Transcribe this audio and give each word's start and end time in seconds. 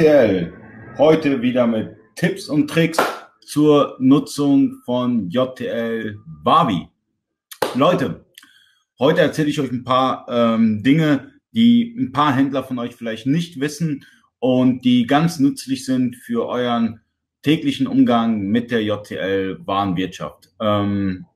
JTL. 0.00 0.50
Heute 0.96 1.42
wieder 1.42 1.66
mit 1.66 1.94
Tipps 2.16 2.48
und 2.48 2.70
Tricks 2.70 2.96
zur 3.44 3.96
Nutzung 3.98 4.80
von 4.86 5.28
JTL 5.28 6.18
Barbie. 6.42 6.88
Leute, 7.74 8.24
heute 8.98 9.20
erzähle 9.20 9.50
ich 9.50 9.60
euch 9.60 9.70
ein 9.70 9.84
paar 9.84 10.24
ähm, 10.30 10.82
Dinge, 10.82 11.32
die 11.52 11.94
ein 11.98 12.12
paar 12.12 12.34
Händler 12.34 12.64
von 12.64 12.78
euch 12.78 12.96
vielleicht 12.96 13.26
nicht 13.26 13.60
wissen 13.60 14.06
und 14.38 14.86
die 14.86 15.06
ganz 15.06 15.38
nützlich 15.38 15.84
sind 15.84 16.16
für 16.16 16.48
euren 16.48 17.02
täglichen 17.42 17.86
Umgang 17.86 18.40
mit 18.40 18.70
der 18.70 18.82
JTL 18.82 19.58
Warenwirtschaft. 19.66 20.50
Ähm, 20.62 21.26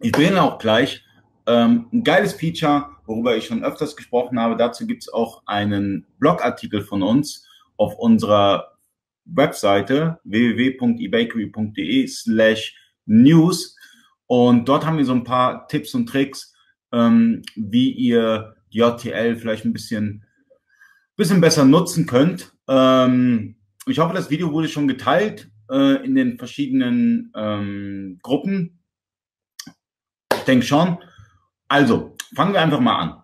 ich 0.00 0.10
beginne 0.10 0.42
auch 0.42 0.58
gleich. 0.58 1.04
Ähm, 1.46 1.86
ein 1.92 2.02
geiles 2.02 2.32
Feature, 2.32 2.88
worüber 3.06 3.36
ich 3.36 3.46
schon 3.46 3.62
öfters 3.62 3.94
gesprochen 3.94 4.40
habe. 4.40 4.56
Dazu 4.56 4.88
gibt 4.88 5.04
es 5.04 5.12
auch 5.12 5.42
einen 5.46 6.04
Blogartikel 6.18 6.82
von 6.82 7.04
uns 7.04 7.46
auf 7.82 7.98
unserer 7.98 8.78
Webseite 9.24 10.20
www.ebakery.de 10.22 12.06
slash 12.06 12.76
news 13.06 13.76
und 14.26 14.68
dort 14.68 14.86
haben 14.86 14.98
wir 14.98 15.04
so 15.04 15.12
ein 15.12 15.24
paar 15.24 15.66
Tipps 15.66 15.94
und 15.94 16.08
Tricks, 16.08 16.54
ähm, 16.92 17.42
wie 17.56 17.90
ihr 17.90 18.54
JTL 18.70 19.36
vielleicht 19.36 19.64
ein 19.64 19.72
bisschen, 19.72 20.24
bisschen 21.16 21.40
besser 21.40 21.64
nutzen 21.64 22.06
könnt. 22.06 22.52
Ähm, 22.68 23.56
ich 23.86 23.98
hoffe, 23.98 24.14
das 24.14 24.30
Video 24.30 24.52
wurde 24.52 24.68
schon 24.68 24.86
geteilt 24.86 25.50
äh, 25.70 26.04
in 26.04 26.14
den 26.14 26.38
verschiedenen 26.38 27.32
ähm, 27.34 28.20
Gruppen. 28.22 28.78
Ich 30.32 30.44
denke 30.46 30.64
schon. 30.64 30.98
Also, 31.66 32.16
fangen 32.34 32.52
wir 32.52 32.62
einfach 32.62 32.80
mal 32.80 32.96
an. 32.96 33.22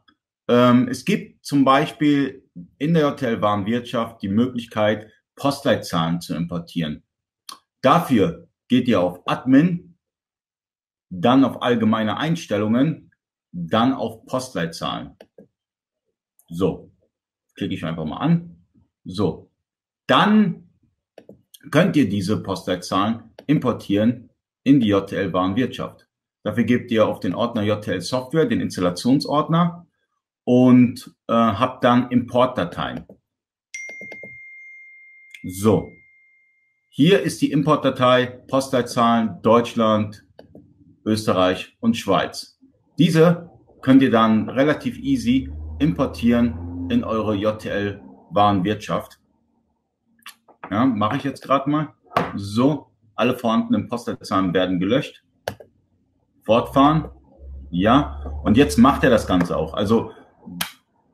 Ähm, 0.48 0.88
es 0.88 1.04
gibt 1.04 1.44
zum 1.44 1.64
Beispiel 1.64 2.47
in 2.78 2.94
der 2.94 3.10
Hotelwarenwirtschaft 3.10 4.22
die 4.22 4.28
Möglichkeit, 4.28 5.10
Postleitzahlen 5.36 6.20
zu 6.20 6.34
importieren. 6.34 7.04
Dafür 7.82 8.48
geht 8.68 8.88
ihr 8.88 9.00
auf 9.00 9.20
Admin, 9.26 9.96
dann 11.10 11.44
auf 11.44 11.62
allgemeine 11.62 12.16
Einstellungen, 12.16 13.12
dann 13.52 13.94
auf 13.94 14.26
Postleitzahlen. 14.26 15.16
So, 16.48 16.92
klicke 17.54 17.74
ich 17.74 17.84
einfach 17.84 18.04
mal 18.04 18.18
an. 18.18 18.66
So, 19.04 19.50
dann 20.06 20.70
könnt 21.70 21.96
ihr 21.96 22.08
diese 22.08 22.42
Postleitzahlen 22.42 23.34
importieren 23.46 24.30
in 24.64 24.80
die 24.80 24.88
JTL-Warenwirtschaft. 24.88 26.08
Dafür 26.44 26.64
gebt 26.64 26.90
ihr 26.90 27.06
auf 27.06 27.20
den 27.20 27.34
Ordner 27.34 27.62
JTL 27.62 28.00
Software 28.00 28.46
den 28.46 28.60
Installationsordner 28.60 29.87
und 30.48 31.14
äh, 31.28 31.34
habe 31.34 31.76
dann 31.82 32.08
Importdateien. 32.08 33.04
So, 35.44 35.92
hier 36.88 37.20
ist 37.20 37.42
die 37.42 37.52
Importdatei 37.52 38.40
Postleitzahlen 38.48 39.42
Deutschland, 39.42 40.24
Österreich 41.04 41.76
und 41.80 41.98
Schweiz. 41.98 42.58
Diese 42.98 43.50
könnt 43.82 44.00
ihr 44.00 44.10
dann 44.10 44.48
relativ 44.48 44.98
easy 44.98 45.52
importieren 45.80 46.88
in 46.90 47.04
eure 47.04 47.34
JTL 47.34 48.00
Warenwirtschaft. 48.30 49.20
Ja, 50.70 50.86
mache 50.86 51.18
ich 51.18 51.24
jetzt 51.24 51.42
gerade 51.42 51.68
mal. 51.68 51.88
So, 52.36 52.86
alle 53.14 53.36
vorhandenen 53.36 53.86
Postleitzahlen 53.86 54.54
werden 54.54 54.80
gelöscht. 54.80 55.22
Fortfahren. 56.40 57.10
Ja, 57.68 58.40
und 58.44 58.56
jetzt 58.56 58.78
macht 58.78 59.04
er 59.04 59.10
das 59.10 59.26
Ganze 59.26 59.54
auch. 59.54 59.74
Also 59.74 60.12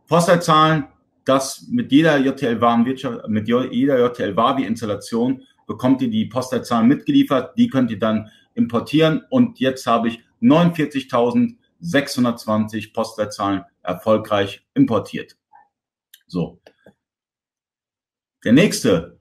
Postleitzahlen, 0.06 0.84
das 1.24 1.66
mit 1.68 1.90
jeder 1.92 2.18
JTL 2.18 2.60
Warenwirtschaft, 2.60 3.26
mit 3.28 3.48
jeder 3.48 3.98
JTL 3.98 4.36
Wavi 4.36 4.64
Installation 4.64 5.42
bekommt 5.66 6.02
ihr 6.02 6.10
die 6.10 6.26
Postleitzahlen 6.26 6.86
mitgeliefert, 6.86 7.56
die 7.56 7.68
könnt 7.68 7.90
ihr 7.90 7.98
dann 7.98 8.30
importieren 8.54 9.22
und 9.30 9.58
jetzt 9.58 9.86
habe 9.86 10.08
ich 10.08 10.20
49.620 10.42 12.92
Postleitzahlen 12.92 13.62
erfolgreich 13.82 14.66
importiert. 14.74 15.38
So. 16.26 16.60
Der 18.44 18.52
nächste 18.52 19.18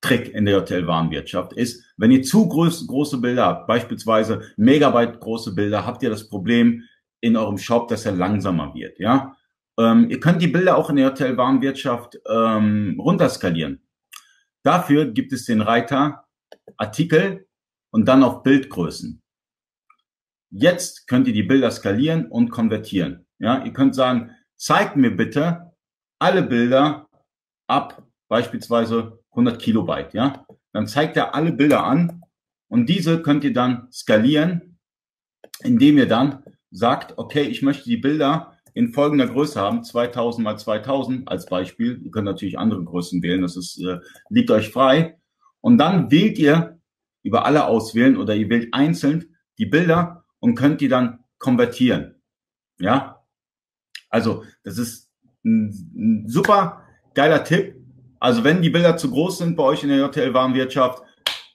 Trick 0.00 0.28
in 0.28 0.46
der 0.46 0.58
JTL-Warenwirtschaft 0.58 1.52
ist, 1.52 1.84
wenn 1.96 2.10
ihr 2.10 2.22
zu 2.22 2.48
groß, 2.48 2.86
große 2.86 3.18
Bilder 3.18 3.46
habt, 3.46 3.66
beispielsweise 3.66 4.42
Megabyte 4.56 5.20
große 5.20 5.54
Bilder, 5.54 5.84
habt 5.84 6.02
ihr 6.02 6.10
das 6.10 6.28
Problem 6.28 6.84
in 7.20 7.36
eurem 7.36 7.58
Shop, 7.58 7.88
dass 7.88 8.06
er 8.06 8.12
langsamer 8.12 8.74
wird. 8.74 8.98
Ja, 8.98 9.36
ähm, 9.78 10.08
ihr 10.10 10.20
könnt 10.20 10.42
die 10.42 10.48
Bilder 10.48 10.76
auch 10.76 10.90
in 10.90 10.96
der 10.96 11.10
Hotelwarenwirtschaft 11.10 12.18
ähm, 12.28 12.96
runterskalieren. 12.98 13.82
Dafür 14.62 15.06
gibt 15.06 15.32
es 15.32 15.44
den 15.44 15.60
Reiter 15.60 16.24
Artikel 16.76 17.46
und 17.90 18.06
dann 18.06 18.22
auf 18.22 18.42
Bildgrößen. 18.42 19.22
Jetzt 20.50 21.06
könnt 21.06 21.26
ihr 21.28 21.34
die 21.34 21.42
Bilder 21.42 21.70
skalieren 21.70 22.26
und 22.26 22.50
konvertieren. 22.50 23.26
Ja, 23.38 23.64
ihr 23.64 23.72
könnt 23.72 23.94
sagen, 23.94 24.30
zeigt 24.56 24.96
mir 24.96 25.14
bitte 25.14 25.72
alle 26.18 26.42
Bilder 26.42 27.08
ab 27.66 28.02
beispielsweise 28.28 29.22
100 29.30 29.60
Kilobyte. 29.60 30.14
Ja, 30.14 30.46
dann 30.72 30.86
zeigt 30.86 31.16
er 31.16 31.34
alle 31.34 31.52
Bilder 31.52 31.84
an 31.84 32.22
und 32.68 32.86
diese 32.86 33.22
könnt 33.22 33.44
ihr 33.44 33.52
dann 33.52 33.88
skalieren, 33.92 34.78
indem 35.60 35.98
ihr 35.98 36.08
dann 36.08 36.42
sagt, 36.70 37.18
okay, 37.18 37.42
ich 37.42 37.62
möchte 37.62 37.84
die 37.84 37.96
Bilder 37.96 38.56
in 38.74 38.92
folgender 38.92 39.26
Größe 39.26 39.58
haben, 39.58 39.82
2000 39.82 40.44
mal 40.44 40.58
2000 40.58 41.28
als 41.28 41.46
Beispiel. 41.46 42.00
Ihr 42.04 42.10
könnt 42.10 42.26
natürlich 42.26 42.58
andere 42.58 42.84
Größen 42.84 43.22
wählen, 43.22 43.42
das 43.42 43.56
ist, 43.56 43.78
äh, 43.82 44.00
liegt 44.28 44.50
euch 44.50 44.70
frei. 44.70 45.18
Und 45.62 45.78
dann 45.78 46.10
wählt 46.10 46.38
ihr 46.38 46.78
über 47.22 47.46
alle 47.46 47.66
auswählen 47.66 48.16
oder 48.16 48.34
ihr 48.36 48.50
wählt 48.50 48.72
einzeln 48.72 49.36
die 49.58 49.66
Bilder 49.66 50.24
und 50.40 50.54
könnt 50.54 50.80
die 50.80 50.88
dann 50.88 51.20
konvertieren. 51.38 52.16
Ja, 52.78 53.24
also 54.10 54.44
das 54.62 54.78
ist 54.78 55.10
ein, 55.44 55.70
ein 55.96 56.28
super 56.28 56.82
geiler 57.14 57.44
Tipp. 57.44 57.74
Also 58.20 58.44
wenn 58.44 58.62
die 58.62 58.70
Bilder 58.70 58.96
zu 58.96 59.10
groß 59.10 59.38
sind 59.38 59.56
bei 59.56 59.62
euch 59.62 59.82
in 59.82 59.88
der 59.88 59.98
JTL-Warenwirtschaft, 59.98 61.02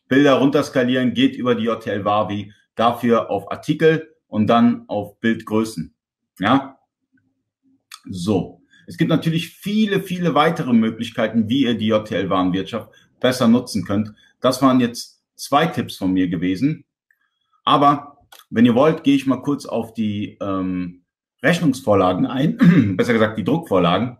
Bilder 0.07 0.33
runterskalieren, 0.33 1.13
geht 1.13 1.35
über 1.35 1.55
die 1.55 1.65
JTL 1.65 2.03
Wavi, 2.03 2.51
dafür 2.75 3.29
auf 3.29 3.51
Artikel 3.51 4.10
und 4.31 4.47
dann 4.47 4.85
auf 4.87 5.19
Bildgrößen. 5.19 5.93
Ja, 6.39 6.79
so. 8.09 8.61
Es 8.87 8.97
gibt 8.97 9.09
natürlich 9.09 9.49
viele, 9.49 10.01
viele 10.01 10.33
weitere 10.33 10.73
Möglichkeiten, 10.73 11.49
wie 11.49 11.63
ihr 11.63 11.77
die 11.77 11.87
JTL-Warenwirtschaft 11.87 12.89
besser 13.19 13.47
nutzen 13.47 13.85
könnt. 13.85 14.13
Das 14.39 14.61
waren 14.61 14.79
jetzt 14.79 15.21
zwei 15.35 15.67
Tipps 15.67 15.97
von 15.97 16.13
mir 16.13 16.29
gewesen. 16.29 16.85
Aber 17.65 18.25
wenn 18.49 18.65
ihr 18.65 18.73
wollt, 18.73 19.03
gehe 19.03 19.15
ich 19.15 19.27
mal 19.27 19.41
kurz 19.41 19.65
auf 19.65 19.93
die 19.93 20.37
ähm, 20.41 21.03
Rechnungsvorlagen 21.43 22.25
ein, 22.25 22.95
besser 22.97 23.13
gesagt 23.13 23.37
die 23.37 23.43
Druckvorlagen. 23.43 24.17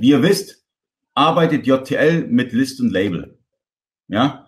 Wie 0.00 0.08
ihr 0.08 0.22
wisst, 0.22 0.64
arbeitet 1.14 1.66
JTL 1.66 2.26
mit 2.28 2.52
List 2.52 2.80
und 2.80 2.90
Label. 2.90 3.38
Ja, 4.08 4.46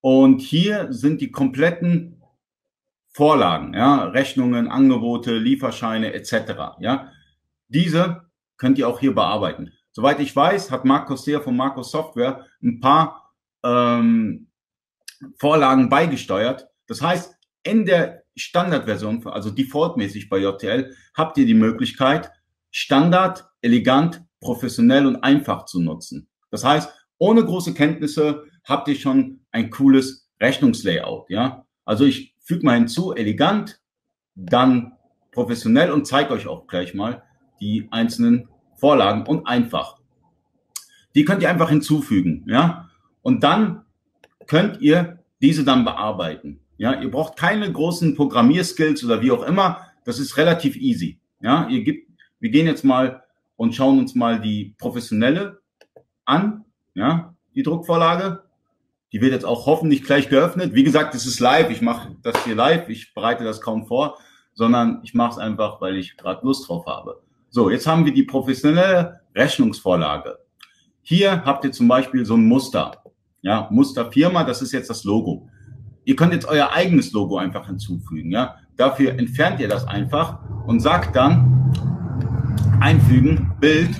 und 0.00 0.40
hier 0.40 0.92
sind 0.92 1.20
die 1.20 1.30
kompletten 1.30 2.13
Vorlagen, 3.14 3.74
ja, 3.74 4.06
Rechnungen, 4.06 4.68
Angebote, 4.68 5.38
Lieferscheine 5.38 6.12
etc. 6.12 6.76
Ja, 6.80 7.12
diese 7.68 8.22
könnt 8.56 8.76
ihr 8.76 8.88
auch 8.88 8.98
hier 8.98 9.14
bearbeiten. 9.14 9.72
Soweit 9.92 10.18
ich 10.18 10.34
weiß, 10.34 10.72
hat 10.72 10.84
Markus 10.84 11.24
Seer 11.24 11.40
von 11.40 11.56
Markus 11.56 11.92
Software 11.92 12.44
ein 12.60 12.80
paar 12.80 13.32
ähm, 13.64 14.48
Vorlagen 15.38 15.88
beigesteuert. 15.88 16.66
Das 16.88 17.00
heißt, 17.00 17.36
in 17.62 17.86
der 17.86 18.24
Standardversion, 18.36 19.24
also 19.28 19.50
defaultmäßig 19.50 20.28
bei 20.28 20.38
JTL, 20.38 20.92
habt 21.16 21.38
ihr 21.38 21.46
die 21.46 21.54
Möglichkeit, 21.54 22.32
Standard, 22.72 23.48
elegant, 23.62 24.24
professionell 24.40 25.06
und 25.06 25.22
einfach 25.22 25.66
zu 25.66 25.80
nutzen. 25.80 26.28
Das 26.50 26.64
heißt, 26.64 26.92
ohne 27.18 27.44
große 27.44 27.74
Kenntnisse 27.74 28.44
habt 28.64 28.88
ihr 28.88 28.96
schon 28.96 29.46
ein 29.52 29.70
cooles 29.70 30.28
Rechnungslayout, 30.40 31.30
ja. 31.30 31.64
Also 31.84 32.04
ich 32.04 32.33
füge 32.44 32.64
mal 32.64 32.76
hinzu, 32.76 33.12
elegant, 33.12 33.80
dann 34.36 34.92
professionell 35.32 35.90
und 35.90 36.06
zeige 36.06 36.32
euch 36.32 36.46
auch 36.46 36.66
gleich 36.66 36.94
mal, 36.94 37.22
die 37.60 37.88
einzelnen 37.90 38.48
Vorlagen 38.76 39.26
und 39.26 39.46
einfach. 39.46 39.98
Die 41.14 41.24
könnt 41.24 41.42
ihr 41.42 41.50
einfach 41.50 41.70
hinzufügen, 41.70 42.44
ja. 42.46 42.90
Und 43.22 43.42
dann 43.42 43.82
könnt 44.46 44.80
ihr 44.80 45.18
diese 45.40 45.64
dann 45.64 45.84
bearbeiten. 45.84 46.60
Ja, 46.76 47.00
ihr 47.00 47.10
braucht 47.10 47.36
keine 47.36 47.70
großen 47.70 48.14
Programmierskills 48.14 49.04
oder 49.04 49.22
wie 49.22 49.30
auch 49.30 49.44
immer. 49.44 49.80
Das 50.04 50.18
ist 50.18 50.36
relativ 50.36 50.76
easy. 50.76 51.18
Ja, 51.40 51.68
ihr 51.68 51.82
gibt, 51.82 52.10
wir 52.40 52.50
gehen 52.50 52.66
jetzt 52.66 52.84
mal 52.84 53.22
und 53.56 53.74
schauen 53.74 53.98
uns 53.98 54.14
mal 54.14 54.40
die 54.40 54.74
professionelle 54.78 55.60
an. 56.24 56.64
Ja, 56.94 57.34
die 57.54 57.62
Druckvorlage. 57.62 58.43
Die 59.14 59.20
wird 59.20 59.30
jetzt 59.30 59.44
auch 59.44 59.66
hoffentlich 59.66 60.02
gleich 60.02 60.28
geöffnet. 60.28 60.74
Wie 60.74 60.82
gesagt, 60.82 61.14
es 61.14 61.24
ist 61.24 61.38
live. 61.38 61.70
Ich 61.70 61.80
mache 61.80 62.16
das 62.22 62.44
hier 62.44 62.56
live. 62.56 62.88
Ich 62.88 63.14
bereite 63.14 63.44
das 63.44 63.60
kaum 63.60 63.86
vor, 63.86 64.18
sondern 64.54 65.02
ich 65.04 65.14
mache 65.14 65.30
es 65.30 65.38
einfach, 65.38 65.80
weil 65.80 65.96
ich 65.96 66.16
gerade 66.16 66.44
Lust 66.44 66.68
drauf 66.68 66.84
habe. 66.86 67.22
So, 67.48 67.70
jetzt 67.70 67.86
haben 67.86 68.04
wir 68.04 68.12
die 68.12 68.24
professionelle 68.24 69.20
Rechnungsvorlage. 69.32 70.36
Hier 71.00 71.44
habt 71.44 71.64
ihr 71.64 71.70
zum 71.70 71.86
Beispiel 71.86 72.26
so 72.26 72.34
ein 72.34 72.44
Muster. 72.44 73.04
Ja, 73.40 73.68
Musterfirma, 73.70 74.42
das 74.42 74.62
ist 74.62 74.72
jetzt 74.72 74.90
das 74.90 75.04
Logo. 75.04 75.48
Ihr 76.04 76.16
könnt 76.16 76.32
jetzt 76.32 76.46
euer 76.46 76.72
eigenes 76.72 77.12
Logo 77.12 77.38
einfach 77.38 77.68
hinzufügen. 77.68 78.32
Ja, 78.32 78.56
dafür 78.76 79.12
entfernt 79.12 79.60
ihr 79.60 79.68
das 79.68 79.86
einfach 79.86 80.40
und 80.66 80.80
sagt 80.80 81.14
dann 81.14 81.72
einfügen, 82.80 83.52
Bild 83.60 83.90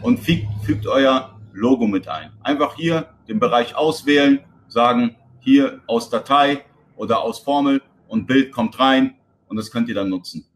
und 0.00 0.20
fügt, 0.20 0.46
fügt 0.62 0.86
euer 0.86 1.38
Logo 1.52 1.86
mit 1.86 2.08
ein. 2.08 2.30
Einfach 2.40 2.76
hier 2.76 3.08
den 3.28 3.38
Bereich 3.38 3.76
auswählen, 3.76 4.40
sagen 4.74 5.16
hier 5.40 5.80
aus 5.86 6.10
Datei 6.10 6.64
oder 6.96 7.22
aus 7.22 7.38
Formel 7.38 7.80
und 8.08 8.26
Bild 8.26 8.52
kommt 8.52 8.78
rein 8.78 9.14
und 9.48 9.56
das 9.56 9.70
könnt 9.70 9.88
ihr 9.88 9.94
dann 9.94 10.10
nutzen. 10.10 10.46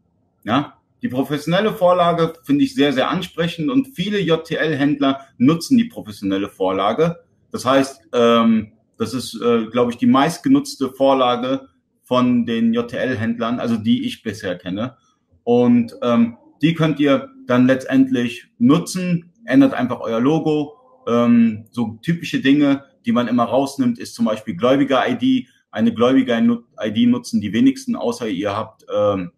Ja, 0.43 0.77
die 1.01 1.07
professionelle 1.07 1.73
Vorlage 1.73 2.33
finde 2.43 2.65
ich 2.65 2.75
sehr, 2.75 2.93
sehr 2.93 3.09
ansprechend 3.09 3.71
und 3.71 3.87
viele 3.95 4.19
JTL-Händler 4.19 5.21
nutzen 5.37 5.77
die 5.77 5.85
professionelle 5.85 6.49
Vorlage. 6.49 7.19
Das 7.51 7.65
heißt, 7.65 8.09
ähm, 8.13 8.73
das 8.97 9.13
ist, 9.13 9.41
äh, 9.41 9.65
glaube 9.67 9.91
ich, 9.91 9.97
die 9.97 10.07
meistgenutzte 10.07 10.89
Vorlage 10.89 11.69
von 12.03 12.45
den 12.45 12.73
JTL-Händlern, 12.73 13.59
also 13.59 13.77
die 13.77 14.05
ich 14.05 14.23
bisher 14.23 14.57
kenne. 14.57 14.97
Und 15.43 15.95
ähm, 16.01 16.37
die 16.61 16.73
könnt 16.73 16.99
ihr 16.99 17.29
dann 17.47 17.65
letztendlich 17.65 18.47
nutzen. 18.57 19.31
Ändert 19.45 19.73
einfach 19.73 20.01
euer 20.01 20.19
Logo. 20.19 20.73
Ähm, 21.07 21.65
so 21.71 21.97
typische 22.01 22.41
Dinge, 22.41 22.83
die 23.05 23.11
man 23.11 23.27
immer 23.27 23.45
rausnimmt, 23.45 23.99
ist 23.99 24.15
zum 24.15 24.25
Beispiel 24.25 24.55
Gläubiger-ID. 24.55 25.47
Eine 25.71 25.93
Gläubiger-ID 25.93 27.09
nutzen 27.09 27.41
die 27.41 27.53
wenigsten, 27.53 27.95
außer 27.95 28.27
ihr 28.27 28.55
habt 28.55 28.85
ähm, 28.93 29.31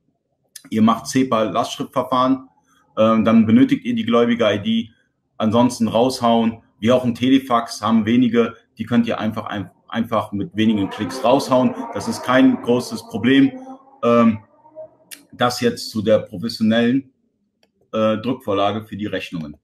Ihr 0.70 0.82
macht 0.82 1.08
SEPA-Lastschriftverfahren, 1.08 2.48
äh, 2.96 3.24
dann 3.24 3.46
benötigt 3.46 3.86
ihr 3.86 3.96
die 3.96 4.06
Gläubiger-ID. 4.06 4.92
Ansonsten 5.38 5.88
raushauen. 5.88 6.62
Wie 6.80 6.92
auch 6.92 7.04
ein 7.04 7.16
Telefax 7.16 7.82
haben 7.82 8.06
wenige, 8.06 8.56
die 8.78 8.86
könnt 8.86 9.08
ihr 9.08 9.20
einfach, 9.20 9.46
ein, 9.46 9.72
einfach 9.88 10.32
mit 10.32 10.56
wenigen 10.56 10.90
Klicks 10.90 11.24
raushauen. 11.24 11.76
Das 11.94 12.08
ist 12.08 12.24
kein 12.24 12.62
großes 12.62 13.08
Problem. 13.08 13.52
Ähm, 14.04 14.40
das 15.32 15.62
jetzt 15.62 15.90
zu 15.90 16.02
der 16.02 16.20
professionellen 16.20 17.12
äh, 17.94 18.18
Druckvorlage 18.18 18.84
für 18.84 18.98
die 18.98 19.06
Rechnungen. 19.06 19.58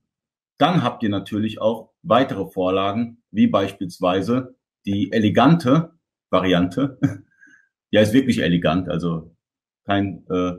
Dann 0.57 0.83
habt 0.83 1.03
ihr 1.03 1.09
natürlich 1.09 1.61
auch 1.61 1.91
weitere 2.03 2.45
Vorlagen, 2.45 3.21
wie 3.31 3.47
beispielsweise 3.47 4.55
die 4.85 5.11
elegante 5.11 5.91
Variante. 6.29 6.99
ja, 7.91 8.01
ist 8.01 8.13
wirklich 8.13 8.41
elegant, 8.41 8.89
also 8.89 9.35
kein 9.85 10.25
äh, 10.29 10.53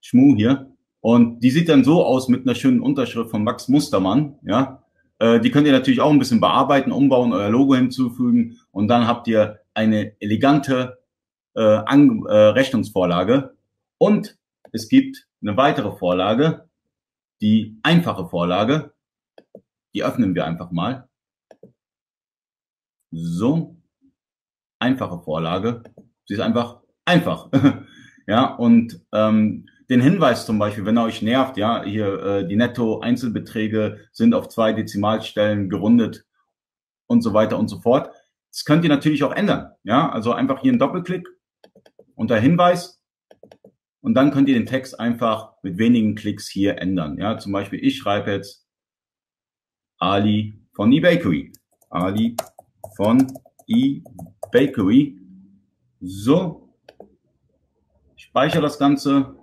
Schmu 0.00 0.36
hier. 0.36 0.70
Und 1.00 1.40
die 1.40 1.50
sieht 1.50 1.68
dann 1.68 1.84
so 1.84 2.04
aus 2.04 2.28
mit 2.28 2.46
einer 2.46 2.54
schönen 2.54 2.80
Unterschrift 2.80 3.30
von 3.30 3.44
Max 3.44 3.68
Mustermann, 3.68 4.38
ja. 4.42 4.82
Äh, 5.18 5.40
die 5.40 5.50
könnt 5.50 5.66
ihr 5.66 5.72
natürlich 5.72 6.00
auch 6.00 6.10
ein 6.10 6.18
bisschen 6.18 6.40
bearbeiten, 6.40 6.92
umbauen, 6.92 7.32
euer 7.32 7.50
Logo 7.50 7.74
hinzufügen 7.74 8.58
und 8.70 8.88
dann 8.88 9.06
habt 9.06 9.28
ihr 9.28 9.60
eine 9.74 10.20
elegante 10.20 10.98
äh, 11.54 11.60
An 11.60 12.24
äh, 12.26 12.32
Rechnungsvorlage. 12.32 13.54
Und 13.98 14.38
es 14.72 14.88
gibt 14.88 15.28
eine 15.42 15.56
weitere 15.56 15.92
Vorlage, 15.92 16.68
die 17.40 17.78
einfache 17.82 18.26
Vorlage. 18.26 18.93
Die 19.94 20.04
öffnen 20.04 20.34
wir 20.34 20.44
einfach 20.44 20.70
mal. 20.70 21.08
So, 23.10 23.76
einfache 24.80 25.22
Vorlage. 25.22 25.82
Sie 26.26 26.34
ist 26.34 26.40
einfach 26.40 26.80
einfach. 27.04 27.50
ja, 28.26 28.54
und 28.54 29.00
ähm, 29.12 29.66
den 29.88 30.00
Hinweis 30.00 30.46
zum 30.46 30.58
Beispiel, 30.58 30.86
wenn 30.86 30.96
er 30.96 31.04
euch 31.04 31.22
nervt, 31.22 31.56
ja, 31.56 31.84
hier 31.84 32.22
äh, 32.22 32.48
die 32.48 32.56
Netto-Einzelbeträge 32.56 34.00
sind 34.12 34.34
auf 34.34 34.48
zwei 34.48 34.72
Dezimalstellen 34.72 35.68
gerundet 35.68 36.24
und 37.06 37.22
so 37.22 37.34
weiter 37.34 37.58
und 37.58 37.68
so 37.68 37.80
fort. 37.80 38.10
Das 38.50 38.64
könnt 38.64 38.84
ihr 38.84 38.90
natürlich 38.90 39.24
auch 39.24 39.32
ändern. 39.32 39.72
Ja, 39.82 40.10
also 40.10 40.32
einfach 40.32 40.60
hier 40.60 40.72
einen 40.72 40.78
Doppelklick 40.78 41.28
unter 42.14 42.38
Hinweis 42.38 43.02
und 44.00 44.14
dann 44.14 44.30
könnt 44.30 44.48
ihr 44.48 44.54
den 44.54 44.66
Text 44.66 44.98
einfach 44.98 45.52
mit 45.62 45.78
wenigen 45.78 46.14
Klicks 46.14 46.48
hier 46.48 46.78
ändern. 46.78 47.18
Ja, 47.18 47.38
zum 47.38 47.52
Beispiel 47.52 47.84
ich 47.84 47.98
schreibe 47.98 48.32
jetzt 48.32 48.63
Ali 50.04 50.52
von 50.74 50.92
eBakery. 50.92 51.50
Ali 51.88 52.36
von 52.94 53.26
eBakery. 53.66 55.18
So, 56.02 56.68
speichere 58.14 58.60
das 58.60 58.78
Ganze 58.78 59.34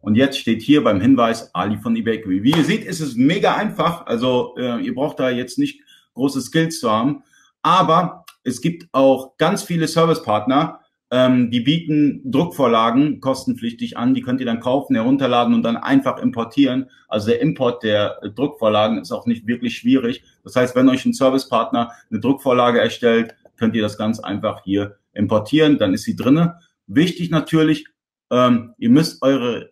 und 0.00 0.14
jetzt 0.14 0.38
steht 0.38 0.62
hier 0.62 0.82
beim 0.82 1.00
Hinweis 1.00 1.54
Ali 1.54 1.76
von 1.76 1.94
eBakery. 1.94 2.42
Wie 2.42 2.52
ihr 2.52 2.64
seht, 2.64 2.84
ist 2.84 3.00
es 3.00 3.14
mega 3.14 3.54
einfach. 3.54 4.06
Also 4.06 4.54
äh, 4.56 4.80
ihr 4.80 4.94
braucht 4.94 5.20
da 5.20 5.28
jetzt 5.28 5.58
nicht 5.58 5.82
große 6.14 6.40
Skills 6.40 6.80
zu 6.80 6.90
haben. 6.90 7.22
Aber 7.60 8.24
es 8.42 8.62
gibt 8.62 8.88
auch 8.92 9.36
ganz 9.36 9.62
viele 9.62 9.86
Servicepartner, 9.86 10.80
ähm, 11.14 11.52
die 11.52 11.60
bieten 11.60 12.28
Druckvorlagen 12.28 13.20
kostenpflichtig 13.20 13.96
an. 13.96 14.14
Die 14.14 14.20
könnt 14.20 14.40
ihr 14.40 14.46
dann 14.46 14.58
kaufen, 14.58 14.96
herunterladen 14.96 15.54
und 15.54 15.62
dann 15.62 15.76
einfach 15.76 16.20
importieren. 16.20 16.90
Also 17.06 17.28
der 17.28 17.40
Import 17.40 17.84
der 17.84 18.18
Druckvorlagen 18.34 18.98
ist 18.98 19.12
auch 19.12 19.24
nicht 19.24 19.46
wirklich 19.46 19.76
schwierig. 19.76 20.24
Das 20.42 20.56
heißt, 20.56 20.74
wenn 20.74 20.88
euch 20.88 21.06
ein 21.06 21.12
Servicepartner 21.12 21.92
eine 22.10 22.18
Druckvorlage 22.18 22.80
erstellt, 22.80 23.36
könnt 23.56 23.76
ihr 23.76 23.82
das 23.82 23.96
ganz 23.96 24.18
einfach 24.18 24.64
hier 24.64 24.96
importieren. 25.12 25.78
Dann 25.78 25.94
ist 25.94 26.02
sie 26.02 26.16
drinne. 26.16 26.58
Wichtig 26.88 27.30
natürlich, 27.30 27.86
ähm, 28.32 28.74
ihr 28.78 28.90
müsst 28.90 29.22
eure 29.22 29.70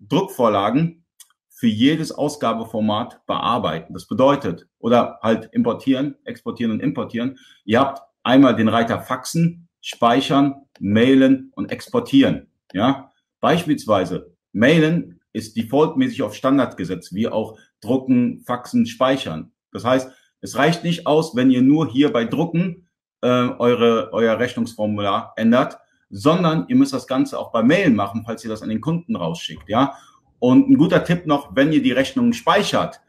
Druckvorlagen 0.00 1.04
für 1.48 1.68
jedes 1.68 2.10
Ausgabeformat 2.10 3.24
bearbeiten. 3.26 3.92
Das 3.92 4.08
bedeutet, 4.08 4.66
oder 4.80 5.20
halt 5.22 5.48
importieren, 5.52 6.16
exportieren 6.24 6.72
und 6.72 6.80
importieren. 6.80 7.38
Ihr 7.64 7.78
habt 7.78 8.02
einmal 8.24 8.56
den 8.56 8.66
Reiter 8.66 9.00
Faxen, 9.00 9.68
Speichern, 9.80 10.54
Mailen 10.78 11.52
und 11.54 11.70
Exportieren. 11.70 12.48
Ja, 12.72 13.12
beispielsweise 13.40 14.34
Mailen 14.52 15.20
ist 15.32 15.56
defaultmäßig 15.56 16.22
auf 16.22 16.34
Standard 16.34 16.76
gesetzt, 16.76 17.14
wie 17.14 17.28
auch 17.28 17.58
Drucken, 17.80 18.40
Faxen, 18.40 18.86
Speichern. 18.86 19.52
Das 19.72 19.84
heißt, 19.84 20.10
es 20.40 20.56
reicht 20.56 20.84
nicht 20.84 21.06
aus, 21.06 21.36
wenn 21.36 21.50
ihr 21.50 21.62
nur 21.62 21.90
hier 21.90 22.12
bei 22.12 22.24
Drucken 22.24 22.88
äh, 23.22 23.26
eure, 23.26 24.10
euer 24.12 24.38
Rechnungsformular 24.38 25.34
ändert, 25.36 25.78
sondern 26.08 26.66
ihr 26.68 26.76
müsst 26.76 26.92
das 26.92 27.06
Ganze 27.06 27.38
auch 27.38 27.52
bei 27.52 27.62
Mail 27.62 27.90
machen, 27.90 28.22
falls 28.24 28.42
ihr 28.44 28.50
das 28.50 28.62
an 28.62 28.68
den 28.68 28.80
Kunden 28.80 29.16
rausschickt, 29.16 29.68
ja. 29.68 29.94
Und 30.38 30.70
ein 30.70 30.78
guter 30.78 31.04
Tipp 31.04 31.26
noch, 31.26 31.54
wenn 31.54 31.72
ihr 31.72 31.82
die 31.82 31.92
Rechnungen 31.92 32.32
speichert, 32.32 33.00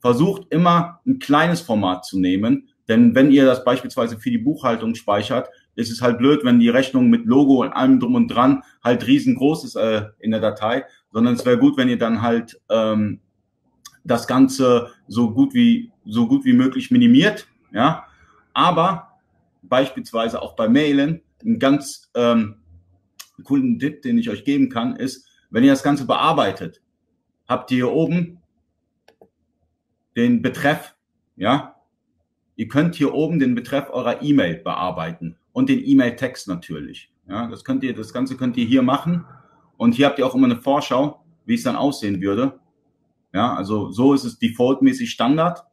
versucht 0.00 0.46
immer 0.50 1.00
ein 1.06 1.18
kleines 1.18 1.60
Format 1.60 2.04
zu 2.04 2.18
nehmen, 2.18 2.68
denn 2.88 3.14
wenn 3.14 3.30
ihr 3.30 3.46
das 3.46 3.64
beispielsweise 3.64 4.18
für 4.18 4.30
die 4.30 4.38
Buchhaltung 4.38 4.94
speichert, 4.94 5.48
ist 5.76 5.90
es 5.90 6.00
halt 6.00 6.18
blöd, 6.18 6.44
wenn 6.44 6.60
die 6.60 6.68
Rechnung 6.68 7.08
mit 7.10 7.26
Logo 7.26 7.62
und 7.62 7.72
allem 7.72 8.00
drum 8.00 8.14
und 8.14 8.28
dran 8.28 8.62
halt 8.82 9.06
riesengroß 9.06 9.64
ist 9.64 9.76
äh, 9.76 10.06
in 10.20 10.30
der 10.30 10.40
Datei, 10.40 10.84
sondern 11.12 11.34
es 11.34 11.44
wäre 11.44 11.58
gut, 11.58 11.76
wenn 11.76 11.88
ihr 11.88 11.98
dann 11.98 12.22
halt 12.22 12.60
ähm, 12.70 13.20
das 14.04 14.26
Ganze 14.26 14.90
so 15.08 15.32
gut 15.32 15.54
wie 15.54 15.90
so 16.04 16.26
gut 16.28 16.44
wie 16.44 16.52
möglich 16.52 16.90
minimiert, 16.90 17.46
ja. 17.72 18.06
Aber 18.52 19.18
beispielsweise 19.62 20.40
auch 20.42 20.54
bei 20.54 20.68
Mailen 20.68 21.22
einen 21.42 21.58
ganz 21.58 22.10
ähm, 22.14 22.56
coolen 23.42 23.78
Tipp, 23.78 24.02
den 24.02 24.18
ich 24.18 24.30
euch 24.30 24.44
geben 24.44 24.68
kann, 24.68 24.96
ist, 24.96 25.26
wenn 25.50 25.64
ihr 25.64 25.72
das 25.72 25.82
Ganze 25.82 26.06
bearbeitet, 26.06 26.82
habt 27.48 27.70
ihr 27.70 27.76
hier 27.76 27.92
oben 27.92 28.38
den 30.16 30.42
Betreff, 30.42 30.94
ja. 31.36 31.74
Ihr 32.56 32.68
könnt 32.68 32.94
hier 32.94 33.14
oben 33.14 33.40
den 33.40 33.56
Betreff 33.56 33.90
eurer 33.90 34.22
E-Mail 34.22 34.58
bearbeiten 34.58 35.36
und 35.54 35.68
den 35.68 35.82
E-Mail-Text 35.82 36.48
natürlich. 36.48 37.10
Ja, 37.28 37.46
das 37.46 37.64
könnt 37.64 37.82
ihr, 37.84 37.94
das 37.94 38.12
Ganze 38.12 38.36
könnt 38.36 38.58
ihr 38.58 38.66
hier 38.66 38.82
machen. 38.82 39.24
Und 39.76 39.94
hier 39.94 40.06
habt 40.06 40.18
ihr 40.18 40.26
auch 40.26 40.34
immer 40.34 40.46
eine 40.46 40.60
Vorschau, 40.60 41.24
wie 41.46 41.54
es 41.54 41.62
dann 41.62 41.76
aussehen 41.76 42.20
würde. 42.20 42.58
Ja, 43.32 43.54
also 43.54 43.90
so 43.90 44.12
ist 44.12 44.24
es 44.24 44.38
defaultmäßig 44.38 45.10
Standard. 45.10 45.64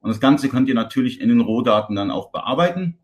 Und 0.00 0.08
das 0.08 0.20
Ganze 0.20 0.48
könnt 0.48 0.68
ihr 0.68 0.74
natürlich 0.74 1.20
in 1.20 1.28
den 1.28 1.40
Rohdaten 1.40 1.94
dann 1.94 2.10
auch 2.10 2.32
bearbeiten, 2.32 2.98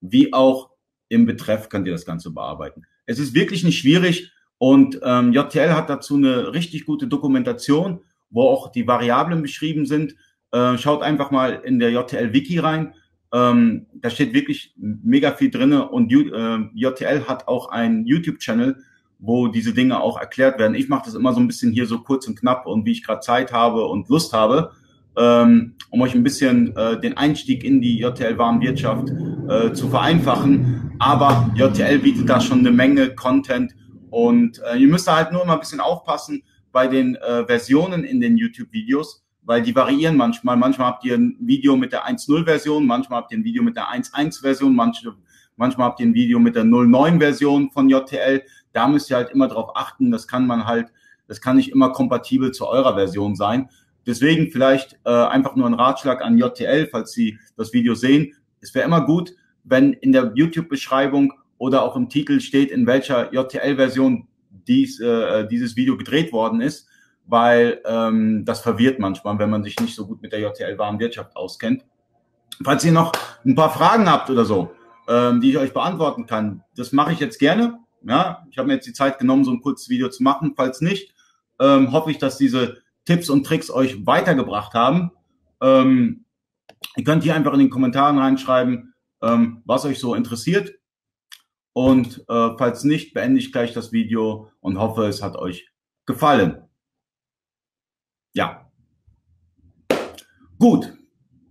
wie 0.00 0.32
auch 0.32 0.70
im 1.08 1.24
Betreff 1.26 1.68
könnt 1.68 1.86
ihr 1.86 1.92
das 1.92 2.04
Ganze 2.04 2.30
bearbeiten. 2.30 2.84
Es 3.06 3.18
ist 3.18 3.34
wirklich 3.34 3.64
nicht 3.64 3.78
schwierig 3.78 4.30
und 4.58 5.00
ähm, 5.02 5.32
JTL 5.32 5.74
hat 5.74 5.88
dazu 5.88 6.16
eine 6.16 6.52
richtig 6.52 6.84
gute 6.84 7.06
Dokumentation, 7.06 8.00
wo 8.30 8.42
auch 8.42 8.70
die 8.70 8.86
Variablen 8.86 9.42
beschrieben 9.42 9.86
sind. 9.86 10.16
Äh, 10.52 10.76
schaut 10.76 11.02
einfach 11.02 11.30
mal 11.30 11.62
in 11.64 11.78
der 11.78 11.90
JTL-Wiki 11.90 12.58
rein. 12.58 12.94
Ähm, 13.32 13.86
da 13.94 14.10
steht 14.10 14.34
wirklich 14.34 14.74
mega 14.76 15.32
viel 15.32 15.50
drinne 15.50 15.88
und 15.88 16.12
äh, 16.12 16.58
JTL 16.74 17.26
hat 17.26 17.48
auch 17.48 17.70
einen 17.70 18.06
YouTube-Channel, 18.06 18.76
wo 19.18 19.48
diese 19.48 19.72
Dinge 19.72 20.00
auch 20.00 20.20
erklärt 20.20 20.58
werden. 20.58 20.74
Ich 20.74 20.88
mache 20.88 21.06
das 21.06 21.14
immer 21.14 21.32
so 21.32 21.40
ein 21.40 21.46
bisschen 21.46 21.72
hier 21.72 21.86
so 21.86 22.00
kurz 22.00 22.26
und 22.28 22.38
knapp 22.38 22.66
und 22.66 22.84
wie 22.84 22.92
ich 22.92 23.02
gerade 23.02 23.20
Zeit 23.20 23.52
habe 23.52 23.86
und 23.86 24.08
Lust 24.08 24.34
habe, 24.34 24.72
ähm, 25.16 25.74
um 25.90 26.02
euch 26.02 26.14
ein 26.14 26.22
bisschen 26.22 26.76
äh, 26.76 27.00
den 27.00 27.16
Einstieg 27.16 27.64
in 27.64 27.80
die 27.80 27.98
JTL-Warenwirtschaft 28.00 29.08
äh, 29.48 29.72
zu 29.72 29.88
vereinfachen. 29.88 30.92
Aber 30.98 31.50
JTL 31.54 32.00
bietet 32.00 32.28
da 32.28 32.40
schon 32.40 32.58
eine 32.58 32.70
Menge 32.70 33.14
Content 33.14 33.74
und 34.10 34.60
äh, 34.70 34.76
ihr 34.76 34.88
müsst 34.88 35.08
da 35.08 35.16
halt 35.16 35.32
nur 35.32 35.46
mal 35.46 35.54
ein 35.54 35.60
bisschen 35.60 35.80
aufpassen 35.80 36.42
bei 36.70 36.86
den 36.86 37.14
äh, 37.14 37.46
Versionen 37.46 38.04
in 38.04 38.20
den 38.20 38.36
YouTube-Videos. 38.36 39.24
Weil 39.44 39.62
die 39.62 39.74
variieren 39.74 40.16
manchmal. 40.16 40.56
Manchmal 40.56 40.88
habt 40.88 41.04
ihr 41.04 41.16
ein 41.16 41.36
Video 41.40 41.76
mit 41.76 41.92
der 41.92 42.06
1.0-Version, 42.06 42.86
manchmal 42.86 43.20
habt 43.20 43.32
ihr 43.32 43.38
ein 43.38 43.44
Video 43.44 43.62
mit 43.62 43.76
der 43.76 43.88
1.1-Version, 43.88 44.74
manchmal, 44.74 45.14
manchmal 45.56 45.88
habt 45.88 46.00
ihr 46.00 46.06
ein 46.06 46.14
Video 46.14 46.38
mit 46.38 46.56
der 46.56 46.64
0.9-Version 46.64 47.70
von 47.70 47.88
JTL. 47.88 48.42
Da 48.72 48.88
müsst 48.88 49.10
ihr 49.10 49.16
halt 49.16 49.30
immer 49.30 49.48
drauf 49.48 49.70
achten. 49.74 50.10
Das 50.10 50.26
kann 50.26 50.46
man 50.46 50.66
halt, 50.66 50.92
das 51.26 51.40
kann 51.40 51.56
nicht 51.56 51.70
immer 51.70 51.90
kompatibel 51.90 52.52
zu 52.52 52.66
eurer 52.66 52.94
Version 52.94 53.34
sein. 53.34 53.68
Deswegen 54.06 54.50
vielleicht 54.50 54.98
äh, 55.04 55.10
einfach 55.10 55.54
nur 55.56 55.66
ein 55.66 55.74
Ratschlag 55.74 56.22
an 56.22 56.38
JTL, 56.38 56.88
falls 56.90 57.12
Sie 57.12 57.38
das 57.56 57.72
Video 57.72 57.94
sehen. 57.94 58.34
Es 58.60 58.74
wäre 58.74 58.86
immer 58.86 59.04
gut, 59.04 59.34
wenn 59.64 59.92
in 59.92 60.12
der 60.12 60.32
YouTube-Beschreibung 60.34 61.32
oder 61.58 61.82
auch 61.82 61.94
im 61.94 62.08
Titel 62.08 62.40
steht, 62.40 62.70
in 62.70 62.86
welcher 62.86 63.32
JTL-Version 63.32 64.26
dies, 64.66 65.00
äh, 65.00 65.46
dieses 65.46 65.76
Video 65.76 65.96
gedreht 65.96 66.32
worden 66.32 66.60
ist, 66.60 66.88
weil 67.26 67.80
ähm, 67.84 68.44
das 68.44 68.60
verwirrt 68.60 68.98
manchmal, 68.98 69.38
wenn 69.38 69.50
man 69.50 69.64
sich 69.64 69.78
nicht 69.80 69.94
so 69.94 70.06
gut 70.06 70.22
mit 70.22 70.32
der 70.32 70.40
JTL-Warenwirtschaft 70.40 71.36
auskennt. 71.36 71.84
Falls 72.62 72.84
ihr 72.84 72.92
noch 72.92 73.12
ein 73.44 73.54
paar 73.54 73.70
Fragen 73.70 74.10
habt 74.10 74.30
oder 74.30 74.44
so, 74.44 74.72
ähm, 75.08 75.40
die 75.40 75.50
ich 75.50 75.58
euch 75.58 75.72
beantworten 75.72 76.26
kann, 76.26 76.62
das 76.76 76.92
mache 76.92 77.12
ich 77.12 77.20
jetzt 77.20 77.38
gerne. 77.38 77.78
Ja, 78.04 78.46
ich 78.50 78.58
habe 78.58 78.68
mir 78.68 78.74
jetzt 78.74 78.86
die 78.86 78.92
Zeit 78.92 79.18
genommen, 79.18 79.44
so 79.44 79.52
ein 79.52 79.62
kurzes 79.62 79.88
Video 79.88 80.08
zu 80.08 80.22
machen. 80.22 80.54
Falls 80.56 80.80
nicht, 80.80 81.14
ähm, 81.60 81.92
hoffe 81.92 82.10
ich, 82.10 82.18
dass 82.18 82.36
diese 82.36 82.82
Tipps 83.04 83.30
und 83.30 83.44
Tricks 83.44 83.70
euch 83.70 84.06
weitergebracht 84.06 84.74
haben. 84.74 85.12
Ähm, 85.60 86.24
ihr 86.96 87.04
könnt 87.04 87.22
hier 87.22 87.34
einfach 87.34 87.52
in 87.52 87.60
den 87.60 87.70
Kommentaren 87.70 88.18
reinschreiben, 88.18 88.94
ähm, 89.22 89.62
was 89.64 89.84
euch 89.84 89.98
so 89.98 90.14
interessiert. 90.14 90.74
Und 91.72 92.24
äh, 92.28 92.50
falls 92.58 92.84
nicht, 92.84 93.14
beende 93.14 93.38
ich 93.38 93.52
gleich 93.52 93.72
das 93.72 93.92
Video 93.92 94.50
und 94.60 94.78
hoffe, 94.78 95.06
es 95.06 95.22
hat 95.22 95.36
euch 95.36 95.70
gefallen. 96.04 96.62
Ja. 98.34 98.70
Gut, 100.58 100.92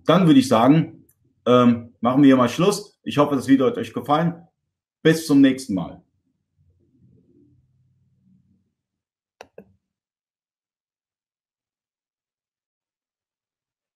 dann 0.06 0.26
würde 0.28 0.40
ich 0.40 0.48
sagen, 0.48 1.06
ähm, 1.46 1.94
machen 2.00 2.22
wir 2.22 2.28
hier 2.28 2.38
mal 2.38 2.50
Schluss. 2.50 3.00
Ich 3.04 3.18
hoffe, 3.18 3.36
das 3.36 3.48
Video 3.48 3.68
hat 3.68 3.78
euch 3.78 3.94
gefallen. 3.94 4.48
Bis 5.02 5.26
zum 5.26 5.42
nächsten 5.42 5.74
Mal. 5.74 6.04